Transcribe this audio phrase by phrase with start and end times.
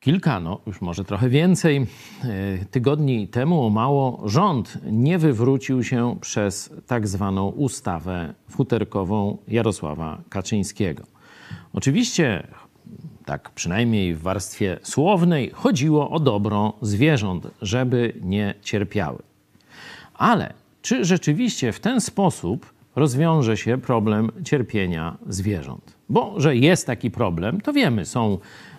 [0.00, 1.86] Kilka, no już może trochę więcej e,
[2.70, 11.02] tygodni temu o mało rząd nie wywrócił się przez tak zwaną ustawę futerkową Jarosława Kaczyńskiego.
[11.72, 12.46] Oczywiście,
[13.24, 19.18] tak przynajmniej w warstwie słownej, chodziło o dobro zwierząt, żeby nie cierpiały.
[20.14, 25.99] Ale czy rzeczywiście w ten sposób rozwiąże się problem cierpienia zwierząt?
[26.10, 28.06] Bo że jest taki problem, to wiemy.
[28.06, 28.38] Są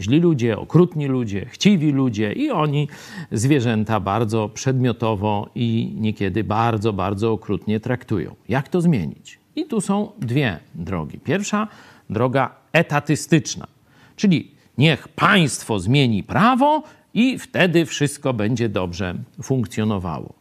[0.00, 2.88] źli ludzie, okrutni ludzie, chciwi ludzie i oni
[3.32, 8.34] zwierzęta bardzo przedmiotowo i niekiedy bardzo, bardzo okrutnie traktują.
[8.48, 9.38] Jak to zmienić?
[9.56, 11.18] I tu są dwie drogi.
[11.18, 11.68] Pierwsza
[12.10, 13.66] droga etatystyczna,
[14.16, 16.82] czyli niech państwo zmieni prawo
[17.14, 20.32] i wtedy wszystko będzie dobrze funkcjonowało.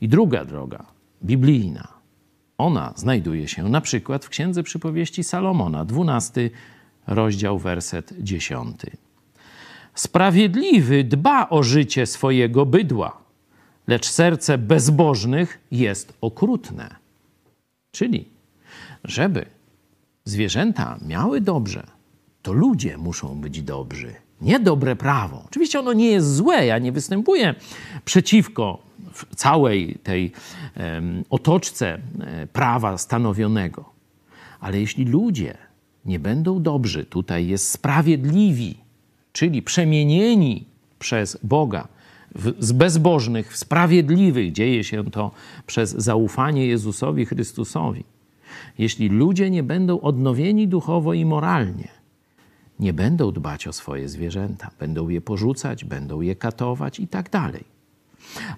[0.00, 0.84] I druga droga,
[1.24, 1.88] biblijna.
[2.58, 6.50] Ona znajduje się na przykład w Księdze Przypowieści Salomona, 12
[7.06, 8.76] rozdział, werset 10.
[9.94, 13.16] Sprawiedliwy dba o życie swojego bydła,
[13.86, 16.96] lecz serce bezbożnych jest okrutne.
[17.90, 18.28] Czyli,
[19.04, 19.46] żeby
[20.24, 21.86] zwierzęta miały dobrze,
[22.42, 24.14] to ludzie muszą być dobrzy.
[24.40, 25.42] Nie dobre prawo.
[25.46, 27.54] Oczywiście ono nie jest złe, ja nie występuję
[28.04, 28.82] przeciwko
[29.36, 30.32] całej tej
[31.30, 33.84] otoczce e, prawa stanowionego.
[34.60, 35.54] Ale jeśli ludzie
[36.04, 38.76] nie będą dobrzy, tutaj jest sprawiedliwi,
[39.32, 40.64] czyli przemienieni
[40.98, 41.88] przez Boga
[42.34, 45.30] w, z bezbożnych w sprawiedliwych, dzieje się to
[45.66, 48.04] przez zaufanie Jezusowi Chrystusowi.
[48.78, 51.88] Jeśli ludzie nie będą odnowieni duchowo i moralnie,
[52.80, 57.73] nie będą dbać o swoje zwierzęta, będą je porzucać, będą je katować i tak dalej.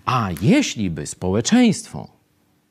[0.05, 2.09] A jeśli by społeczeństwo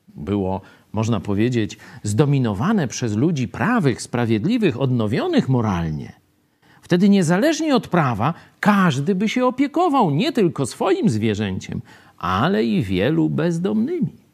[0.08, 0.60] było,
[0.92, 6.12] można powiedzieć, zdominowane przez ludzi prawych, sprawiedliwych, odnowionych moralnie,
[6.82, 11.80] wtedy niezależnie od prawa, każdy by się opiekował nie tylko swoim zwierzęciem,
[12.18, 14.25] ale i wielu bezdomnymi.